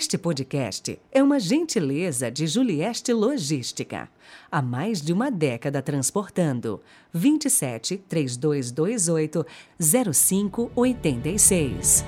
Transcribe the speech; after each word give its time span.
Este 0.00 0.16
podcast 0.16 0.98
é 1.12 1.22
uma 1.22 1.38
gentileza 1.38 2.30
de 2.30 2.46
Julieste 2.46 3.12
Logística. 3.12 4.08
Há 4.50 4.62
mais 4.62 5.02
de 5.02 5.12
uma 5.12 5.30
década 5.30 5.82
transportando. 5.82 6.80
27 7.12 7.98
3228 8.08 9.44
0586. 9.78 12.02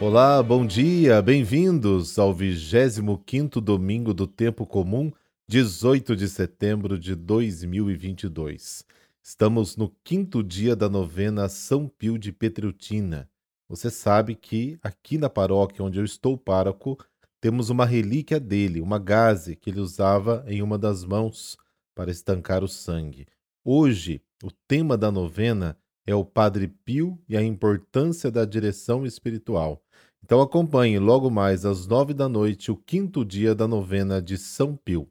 Olá, 0.00 0.42
bom 0.42 0.66
dia, 0.66 1.22
bem-vindos 1.22 2.18
ao 2.18 2.34
25º 2.34 3.60
domingo 3.60 4.12
do 4.12 4.26
tempo 4.26 4.66
comum 4.66 5.12
18 5.50 6.14
de 6.14 6.28
setembro 6.28 6.96
de 6.96 7.16
2022. 7.16 8.84
Estamos 9.20 9.76
no 9.76 9.92
quinto 10.04 10.44
dia 10.44 10.76
da 10.76 10.88
novena 10.88 11.48
São 11.48 11.88
Pio 11.88 12.16
de 12.16 12.30
Petreutina. 12.30 13.28
Você 13.68 13.90
sabe 13.90 14.36
que 14.36 14.78
aqui 14.80 15.18
na 15.18 15.28
paróquia 15.28 15.84
onde 15.84 15.98
eu 15.98 16.04
estou 16.04 16.38
pároco, 16.38 16.96
temos 17.40 17.68
uma 17.68 17.84
relíquia 17.84 18.38
dele, 18.38 18.80
uma 18.80 18.96
gaze 18.96 19.56
que 19.56 19.70
ele 19.70 19.80
usava 19.80 20.44
em 20.46 20.62
uma 20.62 20.78
das 20.78 21.04
mãos 21.04 21.56
para 21.96 22.12
estancar 22.12 22.62
o 22.62 22.68
sangue. 22.68 23.26
Hoje, 23.64 24.22
o 24.44 24.52
tema 24.68 24.96
da 24.96 25.10
novena 25.10 25.76
é 26.06 26.14
o 26.14 26.24
Padre 26.24 26.68
Pio 26.68 27.18
e 27.28 27.36
a 27.36 27.42
importância 27.42 28.30
da 28.30 28.44
direção 28.44 29.04
espiritual. 29.04 29.82
Então 30.22 30.40
acompanhe 30.40 31.00
logo 31.00 31.28
mais 31.28 31.64
às 31.64 31.88
nove 31.88 32.14
da 32.14 32.28
noite 32.28 32.70
o 32.70 32.76
quinto 32.76 33.24
dia 33.24 33.52
da 33.52 33.66
novena 33.66 34.22
de 34.22 34.38
São 34.38 34.76
Pio. 34.76 35.08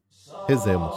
Rezemos. 0.48 0.96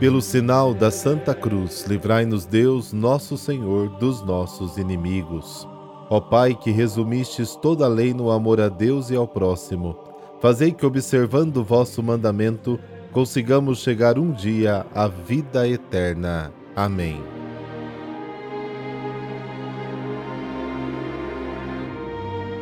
Pelo 0.00 0.22
sinal 0.22 0.72
da 0.72 0.90
Santa 0.90 1.34
Cruz, 1.34 1.84
livrai-nos 1.86 2.46
Deus, 2.46 2.90
nosso 2.92 3.36
Senhor, 3.36 3.90
dos 3.98 4.22
nossos 4.22 4.78
inimigos. 4.78 5.68
Ó 6.08 6.20
Pai, 6.20 6.54
que 6.54 6.70
resumistes 6.70 7.54
toda 7.54 7.84
a 7.84 7.88
lei 7.88 8.14
no 8.14 8.30
amor 8.30 8.60
a 8.60 8.68
Deus 8.68 9.10
e 9.10 9.16
ao 9.16 9.28
próximo, 9.28 9.96
fazei 10.40 10.72
que, 10.72 10.86
observando 10.86 11.58
o 11.58 11.64
vosso 11.64 12.02
mandamento, 12.02 12.80
consigamos 13.12 13.80
chegar 13.80 14.18
um 14.18 14.32
dia 14.32 14.86
à 14.94 15.06
vida 15.06 15.68
eterna. 15.68 16.50
Amém. 16.74 17.39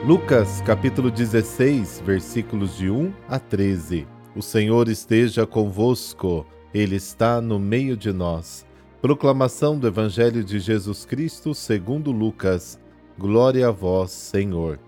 Lucas 0.06 0.60
capítulo 0.60 1.10
16, 1.10 2.02
versículos 2.06 2.76
de 2.76 2.88
1 2.88 3.12
a 3.28 3.38
13. 3.38 4.06
O 4.34 4.40
Senhor 4.40 4.88
esteja 4.88 5.44
convosco, 5.44 6.46
Ele 6.72 6.94
está 6.94 7.40
no 7.40 7.58
meio 7.58 7.96
de 7.96 8.12
nós. 8.12 8.64
Proclamação 9.02 9.76
do 9.76 9.88
Evangelho 9.88 10.44
de 10.44 10.60
Jesus 10.60 11.04
Cristo 11.04 11.52
segundo 11.52 12.12
Lucas. 12.12 12.78
Glória 13.18 13.68
a 13.68 13.70
vós, 13.72 14.12
Senhor. 14.12 14.78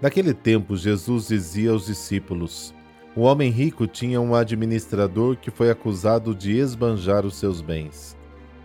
Naquele 0.00 0.32
tempo, 0.32 0.76
Jesus 0.76 1.28
dizia 1.28 1.72
aos 1.72 1.86
discípulos: 1.86 2.72
Um 3.16 3.22
homem 3.22 3.50
rico 3.50 3.86
tinha 3.86 4.20
um 4.20 4.32
administrador 4.32 5.36
que 5.36 5.50
foi 5.50 5.70
acusado 5.70 6.36
de 6.36 6.56
esbanjar 6.56 7.26
os 7.26 7.36
seus 7.36 7.60
bens. 7.60 8.16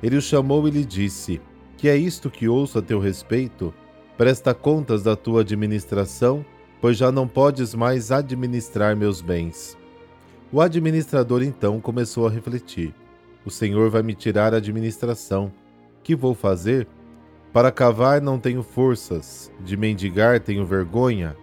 Ele 0.02 0.16
o 0.16 0.22
chamou 0.22 0.68
e 0.68 0.72
lhe 0.72 0.86
disse: 0.86 1.42
Que 1.76 1.90
é 1.90 1.98
isto 1.98 2.30
que 2.30 2.48
ouço 2.48 2.78
a 2.78 2.82
teu 2.84 3.00
respeito? 3.00 3.74
Presta 4.18 4.54
contas 4.54 5.02
da 5.02 5.16
tua 5.16 5.42
administração, 5.42 6.46
pois 6.80 6.98
já 6.98 7.12
não 7.12 7.28
podes 7.28 7.74
mais 7.74 8.12
administrar 8.12 8.96
meus 8.96 9.22
bens. 9.22 9.76
O 10.52 10.62
administrador 10.62 11.42
então 11.42 11.82
começou 11.82 12.28
a 12.28 12.30
refletir: 12.30 12.94
O 13.44 13.50
Senhor 13.50 13.90
vai 13.90 14.04
me 14.04 14.14
tirar 14.14 14.54
a 14.54 14.58
administração. 14.58 15.52
Que 16.04 16.16
vou 16.16 16.36
fazer? 16.36 16.88
Para 17.52 17.72
cavar 17.72 18.22
não 18.22 18.38
tenho 18.38 18.62
forças, 18.62 19.52
de 19.60 19.76
mendigar 19.76 20.40
tenho 20.40 20.66
vergonha. 20.66 21.36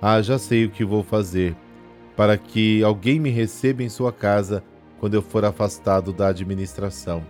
Ah, 0.00 0.22
já 0.22 0.38
sei 0.38 0.64
o 0.64 0.70
que 0.70 0.84
vou 0.84 1.02
fazer, 1.02 1.56
para 2.16 2.36
que 2.36 2.84
alguém 2.84 3.18
me 3.18 3.30
receba 3.30 3.82
em 3.82 3.88
sua 3.88 4.12
casa 4.12 4.62
quando 5.00 5.14
eu 5.14 5.22
for 5.22 5.44
afastado 5.44 6.12
da 6.12 6.28
administração. 6.28 7.24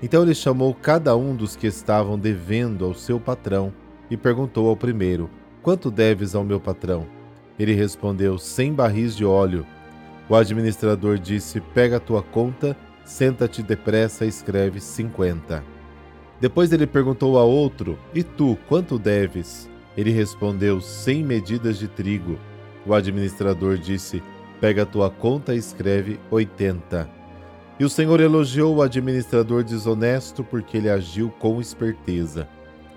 Então 0.00 0.22
ele 0.22 0.34
chamou 0.34 0.72
cada 0.72 1.16
um 1.16 1.34
dos 1.34 1.56
que 1.56 1.66
estavam 1.66 2.16
devendo 2.16 2.84
ao 2.84 2.94
seu 2.94 3.18
patrão 3.18 3.72
e 4.10 4.16
perguntou 4.16 4.68
ao 4.68 4.76
primeiro: 4.76 5.30
Quanto 5.62 5.90
deves 5.90 6.34
ao 6.34 6.44
meu 6.44 6.58
patrão? 6.58 7.06
Ele 7.58 7.74
respondeu: 7.74 8.38
Cem 8.38 8.72
barris 8.72 9.14
de 9.14 9.24
óleo. 9.24 9.66
O 10.28 10.34
administrador 10.34 11.18
disse: 11.18 11.60
Pega 11.60 11.96
a 11.98 12.00
tua 12.00 12.22
conta, 12.22 12.76
senta-te 13.04 13.62
depressa 13.62 14.24
e 14.24 14.28
escreve 14.28 14.80
cinquenta. 14.80 15.62
Depois 16.40 16.72
ele 16.72 16.86
perguntou 16.86 17.38
a 17.38 17.44
outro: 17.44 17.98
E 18.14 18.22
tu, 18.22 18.58
quanto 18.68 18.98
deves? 18.98 19.68
Ele 19.96 20.10
respondeu: 20.10 20.80
Cem 20.80 21.22
medidas 21.22 21.78
de 21.78 21.86
trigo. 21.86 22.38
O 22.86 22.94
administrador 22.94 23.76
disse: 23.76 24.22
Pega 24.60 24.82
a 24.82 24.86
tua 24.86 25.10
conta 25.10 25.54
e 25.54 25.58
escreve 25.58 26.18
oitenta. 26.30 27.08
E 27.78 27.84
o 27.84 27.88
Senhor 27.88 28.20
elogiou 28.20 28.76
o 28.76 28.82
administrador 28.82 29.64
desonesto 29.64 30.44
porque 30.44 30.76
ele 30.76 30.90
agiu 30.90 31.30
com 31.38 31.60
esperteza. 31.60 32.48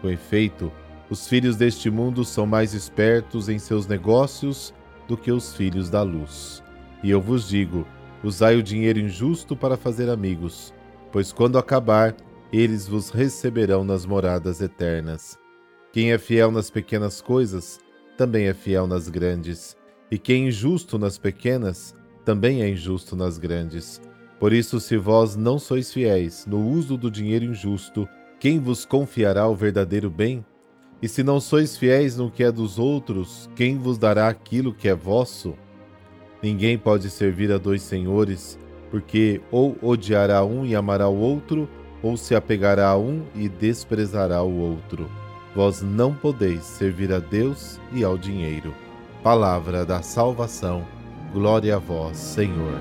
Com 0.01 0.09
efeito, 0.09 0.71
os 1.13 1.27
filhos 1.27 1.55
deste 1.55 1.91
mundo 1.91 2.25
são 2.25 2.47
mais 2.47 2.73
espertos 2.73 3.47
em 3.47 3.59
seus 3.59 3.85
negócios 3.85 4.73
do 5.07 5.15
que 5.15 5.31
os 5.31 5.53
filhos 5.55 5.87
da 5.87 6.01
luz. 6.01 6.63
E 7.03 7.11
eu 7.11 7.21
vos 7.21 7.47
digo: 7.47 7.85
usai 8.23 8.55
o 8.57 8.63
dinheiro 8.63 8.97
injusto 8.97 9.55
para 9.55 9.77
fazer 9.77 10.09
amigos, 10.09 10.73
pois 11.11 11.31
quando 11.31 11.59
acabar, 11.59 12.15
eles 12.51 12.87
vos 12.87 13.11
receberão 13.11 13.83
nas 13.83 14.07
moradas 14.07 14.59
eternas. 14.59 15.37
Quem 15.91 16.11
é 16.11 16.17
fiel 16.17 16.49
nas 16.49 16.71
pequenas 16.71 17.21
coisas, 17.21 17.79
também 18.17 18.47
é 18.47 18.53
fiel 18.55 18.87
nas 18.87 19.07
grandes. 19.07 19.77
E 20.09 20.17
quem 20.17 20.45
é 20.45 20.47
injusto 20.47 20.97
nas 20.97 21.19
pequenas, 21.19 21.95
também 22.25 22.63
é 22.63 22.69
injusto 22.69 23.15
nas 23.15 23.37
grandes. 23.37 24.01
Por 24.39 24.51
isso, 24.51 24.79
se 24.79 24.97
vós 24.97 25.35
não 25.35 25.59
sois 25.59 25.93
fiéis 25.93 26.47
no 26.47 26.67
uso 26.67 26.97
do 26.97 27.11
dinheiro 27.11 27.45
injusto, 27.45 28.09
quem 28.39 28.59
vos 28.59 28.83
confiará 28.83 29.47
o 29.47 29.55
verdadeiro 29.55 30.09
bem? 30.09 30.43
E 31.03 31.09
se 31.09 31.21
não 31.21 31.37
sois 31.41 31.75
fiéis 31.75 32.15
no 32.15 32.31
que 32.31 32.45
é 32.45 32.49
dos 32.49 32.79
outros, 32.79 33.49
quem 33.57 33.77
vos 33.77 33.97
dará 33.97 34.29
aquilo 34.29 34.73
que 34.73 34.87
é 34.87 34.95
vosso? 34.95 35.53
Ninguém 36.41 36.77
pode 36.77 37.09
servir 37.09 37.51
a 37.51 37.57
dois 37.57 37.81
senhores, 37.81 38.57
porque 38.89 39.41
ou 39.51 39.77
odiará 39.81 40.45
um 40.45 40.65
e 40.65 40.73
amará 40.73 41.09
o 41.09 41.19
outro, 41.19 41.67
ou 42.01 42.15
se 42.15 42.33
apegará 42.33 42.87
a 42.87 42.97
um 42.97 43.21
e 43.35 43.49
desprezará 43.49 44.43
o 44.43 44.57
outro. 44.57 45.09
Vós 45.53 45.81
não 45.81 46.13
podeis 46.13 46.63
servir 46.63 47.11
a 47.11 47.19
Deus 47.19 47.81
e 47.91 48.01
ao 48.01 48.17
dinheiro. 48.17 48.73
Palavra 49.21 49.85
da 49.85 50.01
salvação. 50.01 50.85
Glória 51.33 51.75
a 51.75 51.79
vós, 51.79 52.15
Senhor. 52.15 52.79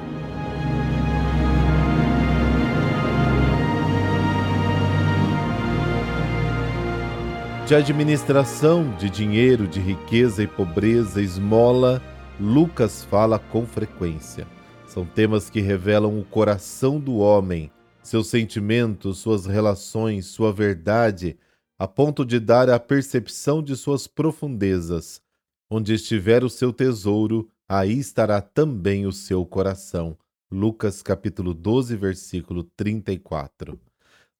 De 7.72 7.76
administração 7.76 8.94
de 8.96 9.08
dinheiro, 9.08 9.66
de 9.66 9.80
riqueza 9.80 10.42
e 10.42 10.46
pobreza, 10.46 11.22
esmola, 11.22 12.02
Lucas 12.38 13.02
fala 13.02 13.38
com 13.38 13.64
frequência. 13.64 14.46
São 14.86 15.06
temas 15.06 15.48
que 15.48 15.58
revelam 15.58 16.20
o 16.20 16.22
coração 16.22 17.00
do 17.00 17.16
homem, 17.16 17.72
seus 18.02 18.26
sentimentos, 18.26 19.20
suas 19.20 19.46
relações, 19.46 20.26
sua 20.26 20.52
verdade, 20.52 21.38
a 21.78 21.88
ponto 21.88 22.26
de 22.26 22.38
dar 22.38 22.68
a 22.68 22.78
percepção 22.78 23.62
de 23.62 23.74
suas 23.74 24.06
profundezas. 24.06 25.22
Onde 25.70 25.94
estiver 25.94 26.44
o 26.44 26.50
seu 26.50 26.74
tesouro, 26.74 27.48
aí 27.66 27.98
estará 27.98 28.42
também 28.42 29.06
o 29.06 29.12
seu 29.12 29.46
coração. 29.46 30.14
Lucas 30.50 31.00
capítulo 31.00 31.54
12, 31.54 31.96
versículo 31.96 32.64
34. 32.76 33.80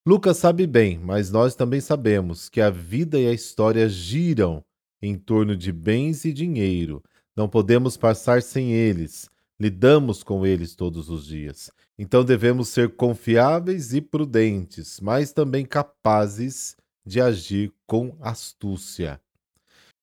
Lucas 0.05 0.35
sabe 0.35 0.67
bem, 0.67 0.99
mas 0.99 1.31
nós 1.31 1.55
também 1.55 1.79
sabemos 1.79 2.49
que 2.49 2.59
a 2.59 2.69
vida 2.69 3.17
e 3.17 3.25
a 3.25 3.31
história 3.31 3.87
giram 3.87 4.61
em 5.01 5.17
torno 5.17 5.55
de 5.55 5.71
bens 5.71 6.25
e 6.25 6.33
dinheiro. 6.33 7.01
Não 7.33 7.47
podemos 7.47 7.95
passar 7.95 8.41
sem 8.41 8.73
eles. 8.73 9.29
Lidamos 9.57 10.21
com 10.21 10.45
eles 10.45 10.75
todos 10.75 11.09
os 11.09 11.25
dias. 11.25 11.71
Então 11.97 12.25
devemos 12.25 12.67
ser 12.67 12.97
confiáveis 12.97 13.93
e 13.93 14.01
prudentes, 14.01 14.99
mas 14.99 15.31
também 15.31 15.65
capazes 15.65 16.75
de 17.05 17.21
agir 17.21 17.71
com 17.87 18.17
astúcia. 18.19 19.21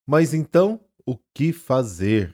Mas 0.06 0.32
então, 0.32 0.80
o 1.04 1.18
que 1.34 1.52
fazer? 1.52 2.32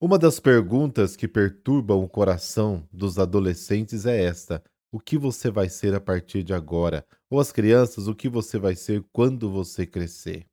Uma 0.00 0.18
das 0.18 0.38
perguntas 0.38 1.16
que 1.16 1.26
perturbam 1.26 2.04
o 2.04 2.08
coração 2.08 2.86
dos 2.92 3.18
adolescentes 3.18 4.06
é 4.06 4.24
esta: 4.24 4.62
o 4.90 5.00
que 5.00 5.18
você 5.18 5.50
vai 5.50 5.68
ser 5.68 5.94
a 5.94 6.00
partir 6.00 6.42
de 6.42 6.54
agora, 6.54 7.06
ou 7.28 7.40
as 7.40 7.52
crianças, 7.52 8.08
o 8.08 8.14
que 8.14 8.28
você 8.28 8.58
vai 8.58 8.74
ser 8.74 9.04
quando 9.12 9.50
você 9.50 9.86
crescer. 9.86 10.46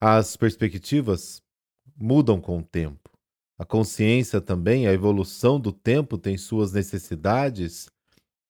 As 0.00 0.36
perspectivas 0.36 1.42
mudam 1.96 2.40
com 2.40 2.58
o 2.58 2.62
tempo. 2.62 3.10
A 3.58 3.64
consciência 3.64 4.40
também, 4.40 4.86
a 4.86 4.92
evolução 4.92 5.60
do 5.60 5.72
tempo 5.72 6.18
tem 6.18 6.36
suas 6.36 6.72
necessidades, 6.72 7.88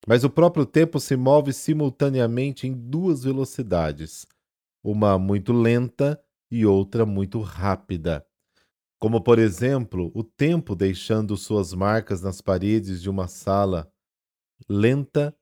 mas 0.06 0.25
o 0.25 0.31
próprio 0.31 0.64
tempo 0.64 0.99
se 0.99 1.17
move 1.17 1.52
simultaneamente 1.52 2.67
em 2.67 2.73
duas 2.73 3.25
velocidades, 3.25 4.26
uma 4.82 5.19
muito 5.19 5.52
lenta 5.52 6.20
e 6.50 6.67
outra 6.67 7.06
muito 7.06 7.40
rápida. 7.40 8.26
Como, 8.99 9.20
por 9.20 9.38
exemplo, 9.38 10.11
o 10.14 10.23
tempo 10.25 10.75
deixando 10.75 11.37
suas 11.37 11.73
marcas 11.73 12.23
nas 12.23 12.40
paredes 12.40 13.02
de 13.02 13.11
uma 13.11 13.29
sala 13.29 13.90
lenta 14.69 15.35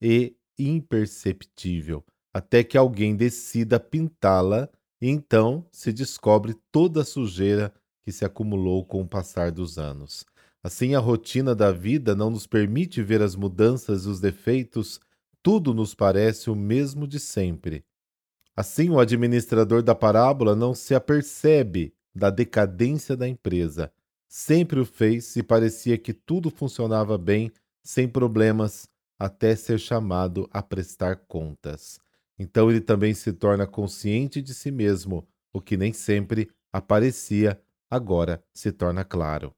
e 0.00 0.36
imperceptível, 0.58 2.04
até 2.32 2.62
que 2.62 2.76
alguém 2.76 3.16
decida 3.16 3.80
pintá-la 3.80 4.68
e 5.00 5.08
então 5.08 5.66
se 5.72 5.92
descobre 5.92 6.54
toda 6.70 7.02
a 7.02 7.04
sujeira 7.04 7.72
que 8.04 8.12
se 8.12 8.24
acumulou 8.24 8.84
com 8.84 9.00
o 9.00 9.08
passar 9.08 9.50
dos 9.50 9.78
anos. 9.78 10.24
Assim, 10.62 10.94
a 10.94 11.00
rotina 11.00 11.54
da 11.54 11.72
vida 11.72 12.14
não 12.14 12.30
nos 12.30 12.46
permite 12.46 13.02
ver 13.02 13.20
as 13.20 13.34
mudanças 13.34 14.04
e 14.04 14.08
os 14.08 14.20
defeitos, 14.20 15.00
tudo 15.42 15.74
nos 15.74 15.94
parece 15.94 16.50
o 16.50 16.54
mesmo 16.54 17.06
de 17.06 17.18
sempre. 17.18 17.84
Assim, 18.56 18.90
o 18.90 19.00
administrador 19.00 19.82
da 19.82 19.94
parábola 19.94 20.54
não 20.54 20.74
se 20.74 20.94
apercebe 20.94 21.94
da 22.14 22.30
decadência 22.30 23.16
da 23.16 23.26
empresa. 23.26 23.92
Sempre 24.28 24.78
o 24.78 24.84
fez 24.84 25.34
e 25.36 25.42
parecia 25.42 25.98
que 25.98 26.12
tudo 26.12 26.50
funcionava 26.50 27.18
bem, 27.18 27.50
sem 27.82 28.08
problemas, 28.08 28.88
até 29.18 29.54
ser 29.54 29.78
chamado 29.78 30.48
a 30.52 30.62
prestar 30.62 31.16
contas. 31.28 32.00
Então 32.38 32.70
ele 32.70 32.80
também 32.80 33.14
se 33.14 33.32
torna 33.32 33.66
consciente 33.66 34.42
de 34.42 34.54
si 34.54 34.70
mesmo, 34.70 35.26
o 35.52 35.60
que 35.60 35.76
nem 35.76 35.92
sempre 35.92 36.50
aparecia, 36.72 37.60
agora 37.90 38.42
se 38.52 38.72
torna 38.72 39.04
claro. 39.04 39.54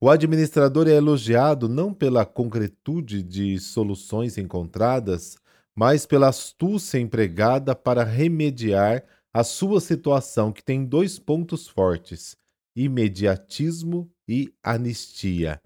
O 0.00 0.08
administrador 0.08 0.86
é 0.86 0.92
elogiado 0.92 1.68
não 1.68 1.92
pela 1.92 2.24
concretude 2.24 3.22
de 3.22 3.58
soluções 3.58 4.38
encontradas, 4.38 5.36
mas 5.74 6.06
pela 6.06 6.28
astúcia 6.28 6.98
empregada 6.98 7.74
para 7.74 8.04
remediar 8.04 9.04
a 9.34 9.42
sua 9.42 9.80
situação, 9.80 10.52
que 10.52 10.62
tem 10.62 10.84
dois 10.84 11.18
pontos 11.18 11.68
fortes: 11.68 12.36
imediatismo 12.76 14.10
e 14.26 14.52
anistia. 14.62 15.60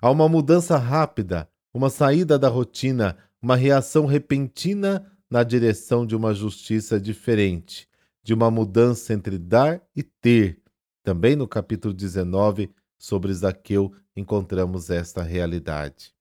Há 0.00 0.10
uma 0.10 0.28
mudança 0.28 0.76
rápida, 0.76 1.48
uma 1.72 1.90
saída 1.90 2.38
da 2.38 2.48
rotina, 2.48 3.16
uma 3.40 3.56
reação 3.56 4.06
repentina 4.06 5.10
na 5.30 5.42
direção 5.42 6.06
de 6.06 6.16
uma 6.16 6.34
justiça 6.34 7.00
diferente, 7.00 7.88
de 8.22 8.32
uma 8.34 8.50
mudança 8.50 9.12
entre 9.12 9.38
dar 9.38 9.82
e 9.94 10.02
ter. 10.02 10.60
Também 11.02 11.36
no 11.36 11.46
capítulo 11.46 11.94
19, 11.94 12.70
sobre 12.98 13.32
Zaqueu, 13.32 13.92
encontramos 14.16 14.90
esta 14.90 15.22
realidade. 15.22 16.12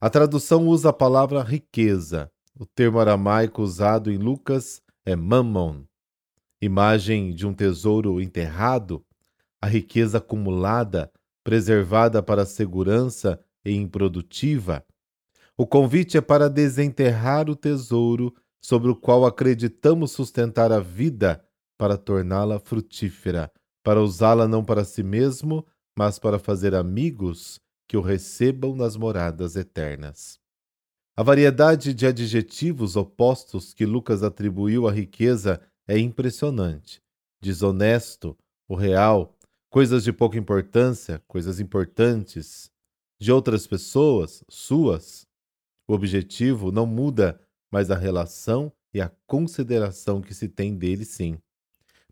A 0.00 0.08
tradução 0.10 0.66
usa 0.66 0.90
a 0.90 0.92
palavra 0.92 1.42
riqueza. 1.42 2.30
O 2.58 2.66
termo 2.66 3.00
aramaico 3.00 3.62
usado 3.62 4.10
em 4.10 4.16
Lucas 4.16 4.82
é 5.04 5.16
mammon, 5.16 5.84
imagem 6.60 7.32
de 7.32 7.46
um 7.46 7.54
tesouro 7.54 8.20
enterrado, 8.20 9.04
a 9.60 9.66
riqueza 9.66 10.18
acumulada, 10.18 11.10
preservada 11.48 12.22
para 12.22 12.44
segurança 12.44 13.40
e 13.64 13.72
improdutiva. 13.72 14.84
O 15.56 15.66
convite 15.66 16.18
é 16.18 16.20
para 16.20 16.46
desenterrar 16.50 17.48
o 17.48 17.56
tesouro 17.56 18.34
sobre 18.60 18.90
o 18.90 18.94
qual 18.94 19.24
acreditamos 19.24 20.12
sustentar 20.12 20.70
a 20.70 20.78
vida 20.78 21.42
para 21.78 21.96
torná-la 21.96 22.58
frutífera, 22.58 23.50
para 23.82 24.02
usá-la 24.02 24.46
não 24.46 24.62
para 24.62 24.84
si 24.84 25.02
mesmo, 25.02 25.66
mas 25.96 26.18
para 26.18 26.38
fazer 26.38 26.74
amigos 26.74 27.58
que 27.88 27.96
o 27.96 28.02
recebam 28.02 28.76
nas 28.76 28.94
moradas 28.94 29.56
eternas. 29.56 30.38
A 31.16 31.22
variedade 31.22 31.94
de 31.94 32.06
adjetivos 32.06 32.94
opostos 32.94 33.72
que 33.72 33.86
Lucas 33.86 34.22
atribuiu 34.22 34.86
à 34.86 34.92
riqueza 34.92 35.62
é 35.86 35.98
impressionante. 35.98 37.00
Desonesto, 37.40 38.36
o 38.68 38.74
real, 38.74 39.34
coisas 39.70 40.02
de 40.04 40.12
pouca 40.12 40.38
importância, 40.38 41.22
coisas 41.26 41.60
importantes, 41.60 42.70
de 43.20 43.32
outras 43.32 43.66
pessoas, 43.66 44.44
suas, 44.48 45.26
o 45.86 45.92
objetivo 45.92 46.70
não 46.70 46.86
muda, 46.86 47.40
mas 47.70 47.90
a 47.90 47.96
relação 47.96 48.72
e 48.92 49.00
a 49.00 49.10
consideração 49.26 50.20
que 50.20 50.34
se 50.34 50.48
tem 50.48 50.76
dele 50.76 51.04
sim. 51.04 51.38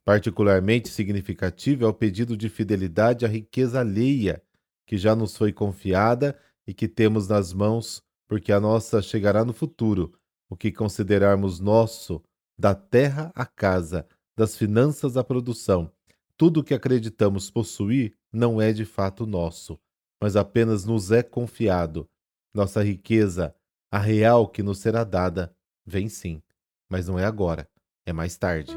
Particularmente 0.04 0.88
significativo 0.88 1.84
é 1.84 1.88
o 1.88 1.94
pedido 1.94 2.36
de 2.36 2.48
fidelidade 2.48 3.24
à 3.24 3.28
riqueza 3.28 3.80
alheia, 3.80 4.42
que 4.86 4.96
já 4.96 5.16
nos 5.16 5.36
foi 5.36 5.52
confiada 5.52 6.38
e 6.66 6.74
que 6.74 6.86
temos 6.86 7.26
nas 7.28 7.52
mãos, 7.52 8.02
porque 8.28 8.52
a 8.52 8.60
nossa 8.60 9.02
chegará 9.02 9.44
no 9.44 9.52
futuro, 9.52 10.12
o 10.48 10.56
que 10.56 10.70
considerarmos 10.70 11.58
nosso, 11.58 12.22
da 12.58 12.74
terra 12.74 13.32
à 13.34 13.44
casa, 13.44 14.06
das 14.36 14.56
finanças 14.56 15.16
à 15.16 15.24
produção. 15.24 15.90
Tudo 16.36 16.60
o 16.60 16.64
que 16.64 16.74
acreditamos 16.74 17.50
possuir 17.50 18.14
não 18.30 18.60
é 18.60 18.70
de 18.70 18.84
fato 18.84 19.26
nosso, 19.26 19.78
mas 20.20 20.36
apenas 20.36 20.84
nos 20.84 21.10
é 21.10 21.22
confiado. 21.22 22.08
Nossa 22.54 22.82
riqueza 22.82 23.54
a 23.90 23.98
real 23.98 24.46
que 24.46 24.62
nos 24.62 24.78
será 24.78 25.02
dada 25.04 25.54
vem 25.86 26.08
sim, 26.08 26.42
mas 26.90 27.08
não 27.08 27.18
é 27.18 27.24
agora, 27.24 27.66
é 28.04 28.12
mais 28.12 28.36
tarde. 28.36 28.76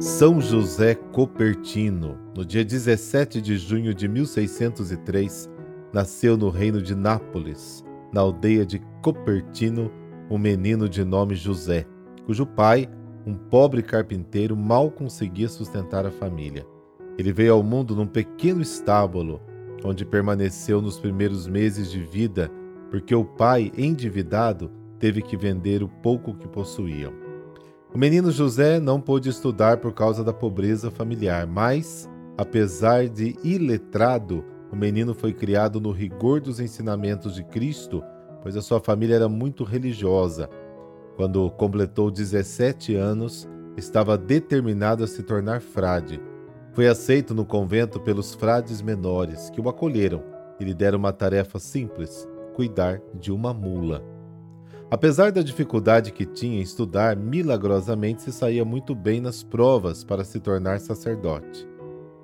São 0.00 0.40
José 0.40 0.96
Copertino, 0.96 2.18
no 2.36 2.44
dia 2.44 2.64
17 2.64 3.40
de 3.40 3.56
junho 3.56 3.94
de 3.94 4.08
1603, 4.08 5.48
nasceu 5.92 6.36
no 6.36 6.48
reino 6.48 6.82
de 6.82 6.96
Nápoles, 6.96 7.84
na 8.12 8.20
aldeia 8.20 8.66
de 8.66 8.80
Copertino, 9.00 9.92
um 10.32 10.38
menino 10.38 10.88
de 10.88 11.04
nome 11.04 11.34
José, 11.34 11.86
cujo 12.24 12.46
pai, 12.46 12.88
um 13.26 13.34
pobre 13.34 13.82
carpinteiro, 13.82 14.56
mal 14.56 14.90
conseguia 14.90 15.46
sustentar 15.46 16.06
a 16.06 16.10
família. 16.10 16.66
Ele 17.18 17.30
veio 17.30 17.52
ao 17.52 17.62
mundo 17.62 17.94
num 17.94 18.06
pequeno 18.06 18.62
estábulo, 18.62 19.42
onde 19.84 20.06
permaneceu 20.06 20.80
nos 20.80 20.98
primeiros 20.98 21.46
meses 21.46 21.90
de 21.90 22.02
vida, 22.02 22.50
porque 22.90 23.14
o 23.14 23.26
pai, 23.26 23.70
endividado, 23.76 24.70
teve 24.98 25.20
que 25.20 25.36
vender 25.36 25.82
o 25.82 25.88
pouco 25.88 26.34
que 26.34 26.48
possuíam. 26.48 27.12
O 27.94 27.98
menino 27.98 28.30
José 28.30 28.80
não 28.80 29.02
pôde 29.02 29.28
estudar 29.28 29.76
por 29.76 29.92
causa 29.92 30.24
da 30.24 30.32
pobreza 30.32 30.90
familiar, 30.90 31.46
mas, 31.46 32.08
apesar 32.38 33.06
de 33.06 33.36
iletrado, 33.44 34.42
o 34.72 34.76
menino 34.76 35.12
foi 35.12 35.34
criado 35.34 35.78
no 35.78 35.90
rigor 35.90 36.40
dos 36.40 36.58
ensinamentos 36.58 37.34
de 37.34 37.44
Cristo, 37.44 38.02
pois 38.42 38.56
a 38.56 38.62
sua 38.62 38.80
família 38.80 39.14
era 39.14 39.28
muito 39.28 39.64
religiosa. 39.64 40.50
Quando 41.16 41.50
completou 41.52 42.10
17 42.10 42.94
anos, 42.96 43.48
estava 43.76 44.18
determinado 44.18 45.04
a 45.04 45.06
se 45.06 45.22
tornar 45.22 45.60
frade 45.60 46.20
foi 46.72 46.88
aceito 46.88 47.34
no 47.34 47.44
convento 47.44 48.00
pelos 48.00 48.34
frades 48.34 48.80
menores, 48.80 49.50
que 49.50 49.60
o 49.60 49.68
acolheram 49.68 50.22
e 50.58 50.64
lhe 50.64 50.72
deram 50.72 50.98
uma 50.98 51.12
tarefa 51.12 51.58
simples: 51.58 52.26
cuidar 52.54 53.00
de 53.14 53.30
uma 53.30 53.52
mula. 53.52 54.02
Apesar 54.90 55.30
da 55.30 55.42
dificuldade 55.42 56.12
que 56.12 56.24
tinha 56.24 56.58
em 56.58 56.62
estudar, 56.62 57.14
milagrosamente 57.14 58.22
se 58.22 58.32
saía 58.32 58.64
muito 58.64 58.94
bem 58.94 59.20
nas 59.20 59.42
provas 59.42 60.02
para 60.02 60.24
se 60.24 60.40
tornar 60.40 60.80
sacerdote. 60.80 61.68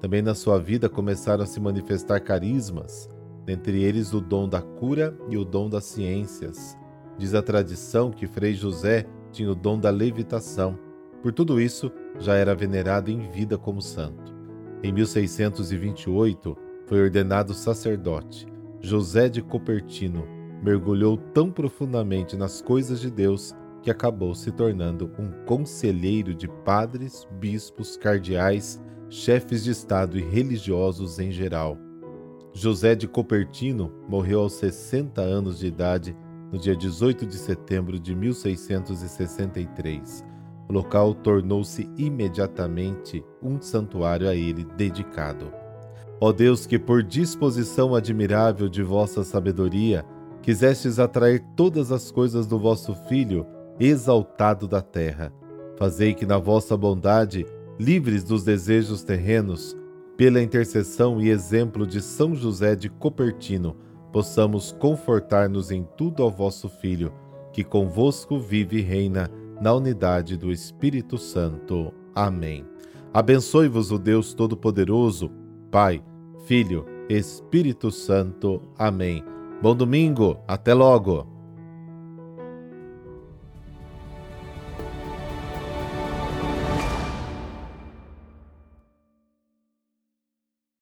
Também 0.01 0.23
na 0.23 0.35
sua 0.35 0.59
vida 0.59 0.89
começaram 0.89 1.45
a 1.45 1.47
se 1.47 1.61
manifestar 1.61 2.21
carismas, 2.21 3.09
dentre 3.49 3.83
eles 3.83 4.12
o 4.12 4.21
dom 4.21 4.47
da 4.47 4.61
cura 4.61 5.17
e 5.31 5.38
o 5.38 5.43
dom 5.43 5.71
das 5.71 5.85
ciências. 5.85 6.76
Diz 7.17 7.33
a 7.33 7.40
tradição 7.40 8.11
que 8.11 8.26
Frei 8.26 8.52
José 8.52 9.07
tinha 9.33 9.50
o 9.50 9.55
dom 9.55 9.81
da 9.81 9.88
levitação. 9.88 10.78
Por 11.23 11.33
tudo 11.33 11.59
isso, 11.59 11.90
já 12.19 12.35
era 12.35 12.55
venerado 12.55 13.11
em 13.11 13.31
vida 13.31 13.57
como 13.57 13.81
santo. 13.81 14.37
Em 14.83 14.93
1628, 14.93 16.55
foi 16.85 17.00
ordenado 17.00 17.55
sacerdote. 17.55 18.47
José 18.83 19.31
de 19.31 19.40
Copertino 19.40 20.28
mergulhou 20.62 21.17
tão 21.17 21.50
profundamente 21.50 22.37
nas 22.37 22.61
coisas 22.61 23.00
de 23.00 23.11
Deus 23.11 23.55
que 23.83 23.90
acabou 23.90 24.35
se 24.35 24.52
tornando 24.52 25.11
um 25.19 25.31
conselheiro 25.47 26.35
de 26.35 26.49
padres, 26.67 27.26
bispos, 27.40 27.97
cardeais, 27.97 28.78
chefes 29.09 29.64
de 29.64 29.71
Estado 29.71 30.19
e 30.19 30.23
religiosos 30.23 31.19
em 31.19 31.33
geral. 31.33 31.88
José 32.59 32.97
de 32.97 33.07
Copertino 33.07 33.93
morreu 34.09 34.41
aos 34.41 34.55
60 34.55 35.21
anos 35.21 35.61
de 35.61 35.69
idade 35.69 36.17
no 36.50 36.59
dia 36.59 36.75
18 36.75 37.25
de 37.25 37.37
setembro 37.37 38.00
de 38.00 38.17
1663 38.17 40.27
o 40.69 40.73
local 40.73 41.15
tornou-se 41.15 41.88
imediatamente 41.97 43.25
um 43.43 43.61
santuário 43.61 44.29
a 44.29 44.35
ele 44.35 44.65
dedicado. 44.77 45.53
Ó 46.21 46.33
Deus, 46.33 46.67
que 46.67 46.79
por 46.79 47.03
disposição 47.03 47.95
admirável 47.95 48.69
de 48.69 48.83
vossa 48.83 49.25
sabedoria 49.25 50.05
quisestes 50.43 50.99
atrair 50.99 51.43
todas 51.57 51.91
as 51.91 52.11
coisas 52.11 52.47
do 52.47 52.59
vosso 52.59 52.95
Filho, 53.09 53.47
exaltado 53.81 54.69
da 54.69 54.83
terra, 54.83 55.33
Fazei 55.79 56.12
que 56.12 56.27
na 56.27 56.38
vossa 56.38 56.77
bondade, 56.77 57.47
livres 57.79 58.25
dos 58.25 58.43
desejos 58.43 59.05
terrenos, 59.05 59.77
pela 60.19 60.43
intercessão 60.43 61.21
e 61.21 61.31
exemplo 61.31 61.87
de 61.87 62.03
São 62.03 62.35
José 62.35 62.75
de 62.75 62.89
Copertino, 62.89 63.77
possamos 64.13 64.73
confortar-nos 64.73 65.71
em 65.71 65.87
tudo 65.97 66.25
ao 66.25 66.31
vosso 66.31 66.69
Filho, 66.69 67.13
que 67.53 67.63
convosco 67.63 68.37
vive 68.37 68.79
e 68.79 68.83
reina 68.83 69.31
na 69.61 69.73
unidade 69.73 70.37
do 70.37 70.51
Espírito 70.51 71.17
Santo. 71.17 71.95
Amém. 72.13 72.67
Abençoe-vos 73.15 73.93
o 73.93 73.99
Deus 73.99 74.35
Todo-Poderoso, 74.35 75.31
Pai, 75.71 76.03
Filho, 76.47 76.85
Espírito 77.09 77.93
Santo. 77.93 78.61
Amém. 78.77 79.23
Bom 79.63 79.77
domingo, 79.77 80.37
até 80.49 80.75
logo! 80.75 81.38